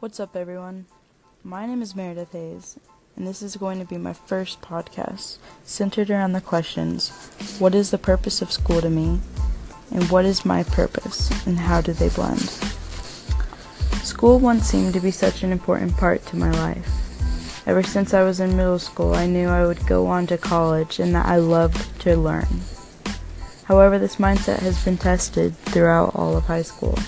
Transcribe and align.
What's 0.00 0.18
up, 0.18 0.34
everyone? 0.34 0.86
My 1.44 1.66
name 1.66 1.82
is 1.82 1.94
Meredith 1.94 2.32
Hayes, 2.32 2.80
and 3.16 3.26
this 3.26 3.42
is 3.42 3.58
going 3.58 3.78
to 3.80 3.84
be 3.84 3.98
my 3.98 4.14
first 4.14 4.62
podcast 4.62 5.36
centered 5.62 6.10
around 6.10 6.32
the 6.32 6.40
questions 6.40 7.10
What 7.58 7.74
is 7.74 7.90
the 7.90 7.98
purpose 7.98 8.40
of 8.40 8.50
school 8.50 8.80
to 8.80 8.88
me? 8.88 9.20
And 9.92 10.10
what 10.10 10.24
is 10.24 10.46
my 10.46 10.62
purpose? 10.62 11.30
And 11.46 11.58
how 11.58 11.82
do 11.82 11.92
they 11.92 12.08
blend? 12.08 12.40
School 14.00 14.38
once 14.38 14.68
seemed 14.68 14.94
to 14.94 15.00
be 15.00 15.10
such 15.10 15.42
an 15.42 15.52
important 15.52 15.94
part 15.98 16.24
to 16.28 16.36
my 16.36 16.50
life. 16.50 17.66
Ever 17.66 17.82
since 17.82 18.14
I 18.14 18.22
was 18.22 18.40
in 18.40 18.56
middle 18.56 18.78
school, 18.78 19.14
I 19.14 19.26
knew 19.26 19.48
I 19.48 19.66
would 19.66 19.86
go 19.86 20.06
on 20.06 20.26
to 20.28 20.38
college 20.38 20.98
and 20.98 21.14
that 21.14 21.26
I 21.26 21.36
loved 21.36 22.00
to 22.00 22.16
learn. 22.16 22.62
However, 23.64 23.98
this 23.98 24.16
mindset 24.16 24.60
has 24.60 24.82
been 24.82 24.96
tested 24.96 25.54
throughout 25.58 26.14
all 26.14 26.38
of 26.38 26.44
high 26.44 26.62
school. 26.62 26.98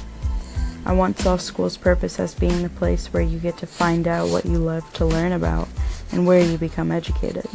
I 0.85 0.93
once 0.93 1.23
saw 1.23 1.37
school's 1.37 1.77
purpose 1.77 2.19
as 2.19 2.35
being 2.35 2.63
the 2.63 2.69
place 2.69 3.13
where 3.13 3.23
you 3.23 3.39
get 3.39 3.57
to 3.59 3.67
find 3.67 4.09
out 4.09 4.31
what 4.31 4.45
you 4.45 4.59
love 4.59 4.93
to 4.95 5.05
learn 5.05 5.33
about 5.33 5.69
and 6.11 6.27
where 6.27 6.43
you 6.43 6.59
become 6.59 6.91
educated. 6.91 7.47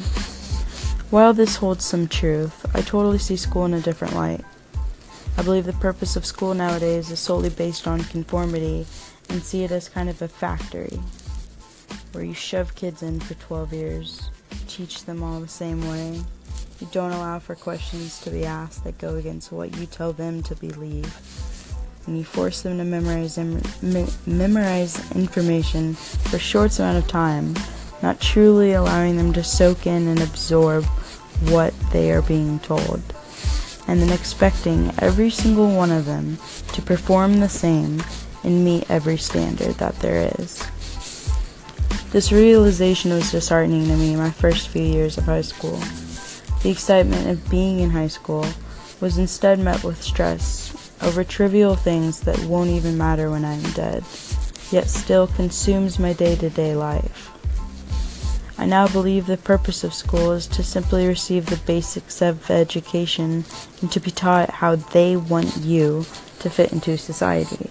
While 1.10 1.34
this 1.34 1.58
holds 1.58 1.84
some 1.84 2.08
truth, 2.08 2.66
I 2.74 2.82
totally 2.82 3.18
see 3.18 3.36
school 3.36 3.66
in 3.66 3.74
a 3.74 3.82
different 3.82 4.16
light. 4.16 4.46
I 5.38 5.44
believe 5.44 5.66
the 5.66 5.74
purpose 5.74 6.16
of 6.16 6.26
school 6.26 6.54
nowadays 6.54 7.12
is 7.12 7.20
solely 7.20 7.50
based 7.50 7.88
on 7.88 8.04
conformity 8.06 8.86
and 9.30 9.44
see 9.44 9.64
it 9.64 9.72
as 9.72 9.90
kind 9.90 10.10
of 10.10 10.22
a 10.22 10.28
factory 10.28 11.00
where 12.14 12.24
you 12.24 12.34
shove 12.34 12.76
kids 12.76 13.04
in 13.04 13.20
for 13.20 13.34
12 13.36 13.74
years, 13.74 14.30
teach 14.68 15.04
them 15.04 15.22
all 15.22 15.40
the 15.40 15.48
same 15.48 15.88
way. 15.90 16.22
You 16.80 16.88
don't 16.92 17.12
allow 17.12 17.40
for 17.40 17.56
questions 17.56 18.22
to 18.22 18.30
be 18.30 18.46
asked 18.46 18.84
that 18.86 18.98
go 18.98 19.16
against 19.16 19.52
what 19.52 19.76
you 19.78 19.86
tell 19.86 20.14
them 20.14 20.42
to 20.44 20.56
believe 20.56 21.14
and 22.08 22.18
you 22.18 22.24
force 22.24 22.62
them 22.62 22.78
to 22.78 22.84
memorize 22.86 23.38
me- 23.38 24.08
memorize 24.26 25.12
information 25.12 25.94
for 25.94 26.38
a 26.38 26.40
short 26.40 26.80
amount 26.80 26.98
of 26.98 27.08
time, 27.08 27.54
not 28.02 28.20
truly 28.20 28.74
allowing 28.74 29.18
them 29.18 29.34
to 29.34 29.44
soak 29.44 29.86
in 29.86 30.08
and 30.08 30.22
absorb 30.22 30.86
what 31.52 31.74
they 31.92 32.12
are 32.12 32.22
being 32.22 32.60
told, 32.60 33.02
and 33.88 34.02
then 34.02 34.12
expecting 34.12 34.92
every 35.00 35.30
single 35.30 35.70
one 35.76 35.92
of 35.92 36.06
them 36.06 36.38
to 36.74 36.82
perform 36.82 37.40
the 37.40 37.50
same 37.50 38.02
and 38.44 38.64
meet 38.64 38.90
every 38.90 39.18
standard 39.18 39.76
that 39.76 40.00
there 40.00 40.32
is. 40.40 40.66
This 42.12 42.32
realization 42.32 43.12
was 43.12 43.32
disheartening 43.32 43.86
to 43.88 43.98
me 43.98 44.16
my 44.16 44.32
first 44.32 44.70
few 44.70 44.82
years 44.82 45.18
of 45.18 45.26
high 45.26 45.42
school. 45.42 45.78
The 46.64 46.72
excitement 46.72 47.30
of 47.30 47.50
being 47.50 47.82
in 47.82 47.90
high 47.90 48.08
school 48.08 48.46
was 49.02 49.18
instead 49.18 49.60
met 49.60 49.84
with 49.84 50.02
stress 50.02 50.77
over 51.02 51.24
trivial 51.24 51.76
things 51.76 52.22
that 52.22 52.40
won't 52.46 52.70
even 52.70 52.98
matter 52.98 53.30
when 53.30 53.46
I'm 53.46 53.62
dead, 53.72 54.04
yet 54.72 54.90
still 54.90 55.28
consumes 55.28 56.00
my 56.00 56.14
day 56.14 56.36
to 56.36 56.50
day 56.50 56.76
life. 56.76 57.32
I 58.60 58.66
now 58.66 58.88
believe 58.88 59.28
the 59.28 59.38
purpose 59.38 59.84
of 59.84 59.94
school 59.94 60.32
is 60.32 60.48
to 60.48 60.64
simply 60.64 61.08
receive 61.08 61.46
the 61.46 61.58
basics 61.58 62.22
of 62.24 62.50
education 62.50 63.46
and 63.82 63.92
to 63.92 64.00
be 64.00 64.10
taught 64.10 64.50
how 64.50 64.76
they 64.76 65.16
want 65.16 65.58
you 65.58 66.06
to 66.40 66.50
fit 66.50 66.74
into 66.74 66.98
society. 66.98 67.70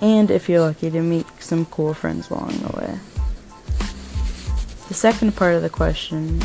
And 0.00 0.30
if 0.30 0.48
you're 0.48 0.60
lucky 0.60 0.90
to 0.90 1.02
meet 1.02 1.26
some 1.40 1.66
cool 1.66 1.92
friends 1.92 2.30
along 2.30 2.58
the 2.58 2.76
way. 2.78 2.98
The 4.88 4.94
second 4.94 5.36
part 5.36 5.54
of 5.54 5.62
the 5.62 5.70
question 5.70 6.40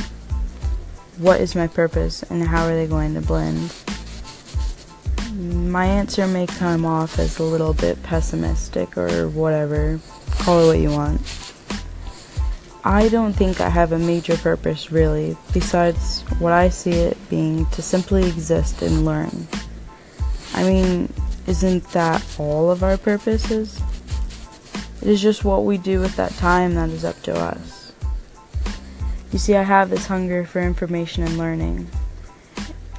what 1.17 1.39
is 1.39 1.55
my 1.55 1.67
purpose 1.67 2.23
and 2.23 2.43
how 2.43 2.65
are 2.65 2.75
they 2.75 2.87
going 2.87 3.13
to 3.13 3.21
blend? 3.21 3.73
My 5.55 5.85
answer 5.85 6.27
may 6.27 6.47
come 6.47 6.85
off 6.85 7.17
as 7.17 7.39
a 7.39 7.43
little 7.43 7.73
bit 7.73 8.03
pessimistic 8.03 8.97
or 8.97 9.29
whatever. 9.29 10.01
Call 10.31 10.59
it 10.59 10.67
what 10.67 10.79
you 10.79 10.91
want. 10.91 11.21
I 12.83 13.07
don't 13.07 13.31
think 13.31 13.61
I 13.61 13.69
have 13.69 13.93
a 13.93 13.97
major 13.97 14.35
purpose 14.35 14.91
really, 14.91 15.37
besides 15.53 16.23
what 16.39 16.51
I 16.51 16.67
see 16.67 16.91
it 16.91 17.17
being 17.29 17.65
to 17.67 17.81
simply 17.81 18.27
exist 18.27 18.81
and 18.81 19.05
learn. 19.05 19.47
I 20.53 20.63
mean, 20.63 21.11
isn't 21.47 21.89
that 21.91 22.23
all 22.37 22.69
of 22.69 22.83
our 22.83 22.97
purposes? 22.97 23.81
It 25.01 25.07
is 25.07 25.21
just 25.21 25.45
what 25.45 25.63
we 25.63 25.77
do 25.77 26.01
with 26.01 26.17
that 26.17 26.33
time 26.33 26.75
that 26.75 26.89
is 26.89 27.05
up 27.05 27.21
to 27.23 27.33
us. 27.33 27.93
You 29.31 29.39
see, 29.39 29.55
I 29.55 29.63
have 29.63 29.89
this 29.89 30.05
hunger 30.05 30.45
for 30.45 30.61
information 30.61 31.23
and 31.23 31.37
learning 31.37 31.89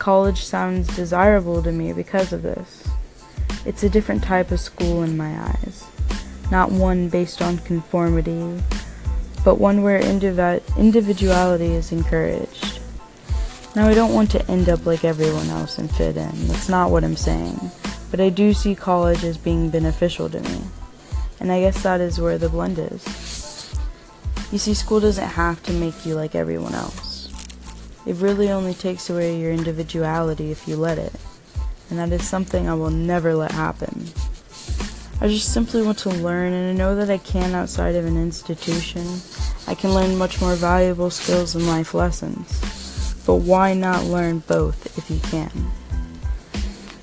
college 0.06 0.44
sounds 0.44 0.87
desirable 0.94 1.61
to 1.61 1.72
me 1.72 1.93
because 1.93 2.33
of 2.33 2.41
this. 2.41 2.87
It's 3.65 3.83
a 3.83 3.89
different 3.89 4.22
type 4.22 4.53
of 4.53 4.61
school 4.61 5.03
in 5.03 5.17
my 5.17 5.37
eyes, 5.37 5.84
not 6.49 6.71
one 6.71 7.09
based 7.09 7.43
on 7.43 7.59
conformity, 7.59 8.62
but 9.45 9.59
one 9.59 9.83
where 9.83 10.00
indiv- 10.00 10.77
individuality 10.77 11.72
is 11.72 11.91
encouraged. 11.91 12.78
Now, 13.75 13.89
I 13.89 13.95
don't 13.95 14.15
want 14.15 14.31
to 14.31 14.49
end 14.49 14.69
up 14.69 14.87
like 14.87 15.05
everyone 15.05 15.49
else 15.49 15.77
and 15.77 15.91
fit 15.91 16.16
in, 16.16 16.47
that's 16.47 16.69
not 16.69 16.93
what 16.93 17.03
I'm 17.03 17.16
saying, 17.16 17.59
but 18.12 18.21
I 18.21 18.28
do 18.28 18.55
see 18.55 18.77
college 18.77 19.25
as 19.25 19.37
being 19.37 19.71
beneficial 19.71 20.31
to 20.31 20.39
me, 20.39 20.61
and 21.41 21.50
I 21.50 21.62
guess 21.62 21.83
that 21.83 22.00
is 22.00 22.21
where 22.21 22.39
the 22.39 22.49
blend 22.49 22.78
is. 22.78 23.75
You 24.53 24.59
see, 24.59 24.72
school 24.72 25.00
doesn't 25.00 25.31
have 25.31 25.65
to 25.65 25.72
make 25.72 26.06
you 26.06 26.15
like 26.15 26.37
everyone 26.37 26.77
else. 26.77 27.06
It 28.06 28.15
really 28.17 28.50
only 28.50 28.72
takes 28.72 29.11
away 29.11 29.37
your 29.37 29.50
individuality 29.50 30.53
if 30.53 30.69
you 30.69 30.77
let 30.77 30.97
it, 30.97 31.12
and 31.91 31.99
that 31.99 32.12
is 32.12 32.27
something 32.27 32.69
I 32.69 32.75
will 32.75 32.91
never 32.91 33.34
let 33.34 33.50
happen. 33.50 34.06
I 35.21 35.27
just 35.27 35.53
simply 35.53 35.83
want 35.83 35.99
to 35.99 36.11
learn, 36.11 36.53
and 36.53 36.71
I 36.71 36.72
know 36.78 36.95
that 36.95 37.11
I 37.11 37.19
can 37.19 37.55
outside 37.56 37.97
of 37.97 38.05
an 38.05 38.16
institution. 38.16 39.05
I 39.66 39.75
can 39.75 39.93
learn 39.93 40.16
much 40.16 40.41
more 40.41 40.55
valuable 40.55 41.11
skills 41.11 41.56
and 41.56 41.66
life 41.66 41.95
lessons. 41.95 43.15
But 43.27 43.37
why 43.37 43.75
not 43.75 44.05
learn 44.05 44.39
both 44.39 44.97
if 44.97 45.11
you 45.11 45.19
can? 45.31 45.50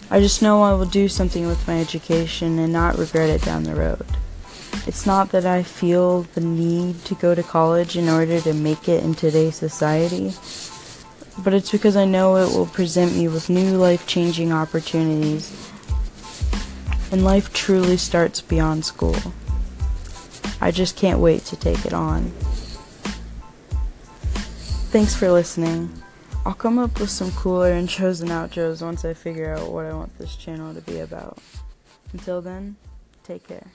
I 0.10 0.22
just 0.22 0.42
know 0.42 0.64
I 0.64 0.74
will 0.74 0.86
do 0.86 1.10
something 1.10 1.48
with 1.48 1.68
my 1.68 1.82
education 1.82 2.60
and 2.60 2.72
not 2.72 2.98
regret 2.98 3.30
it 3.30 3.44
down 3.44 3.64
the 3.64 3.76
road. 3.76 4.06
It's 4.88 5.06
not 5.06 5.32
that 5.32 5.46
I 5.46 5.64
feel 5.64 6.22
the 6.34 6.42
need 6.42 7.04
to 7.06 7.16
go 7.16 7.36
to 7.36 7.44
college 7.44 7.98
in 7.98 8.08
order 8.08 8.40
to 8.40 8.54
make 8.54 8.88
it 8.88 9.04
in 9.04 9.16
today's 9.16 9.56
society 9.56 10.34
but 11.40 11.54
it's 11.54 11.72
because 11.72 11.96
I 11.96 12.06
know 12.06 12.38
it 12.38 12.56
will 12.56 12.68
present 12.68 13.16
me 13.16 13.28
with 13.28 13.50
new 13.50 13.78
life 13.78 14.06
changing 14.08 14.52
opportunities. 14.52 15.72
And 17.12 17.24
life 17.24 17.54
truly 17.54 17.98
starts 17.98 18.42
beyond 18.42 18.86
school. 18.86 19.16
I 20.62 20.72
just 20.72 20.96
can't 20.96 21.20
wait 21.20 21.44
to 21.46 21.56
take 21.56 21.86
it 21.86 21.94
on. 21.94 22.32
Thanks 24.92 25.16
for 25.16 25.32
listening. 25.32 25.92
I'll 26.46 26.54
come 26.54 26.78
up 26.78 27.00
with 27.00 27.10
some 27.10 27.32
cooler 27.32 27.72
intros 27.72 28.22
and 28.22 28.30
outros 28.30 28.82
once 28.82 29.06
I 29.06 29.14
figure 29.14 29.54
out 29.54 29.72
what 29.72 29.86
I 29.86 29.94
want 29.94 30.18
this 30.18 30.36
channel 30.36 30.74
to 30.74 30.82
be 30.82 31.00
about. 31.00 31.38
Until 32.12 32.42
then, 32.42 32.76
take 33.24 33.48
care. 33.48 33.72